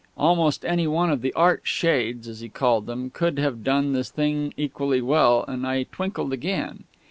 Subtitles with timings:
[0.17, 3.93] Almost any one of the "Art Shades," as he had called them, could have done
[3.93, 6.85] the thing equally well, and I twinkled again.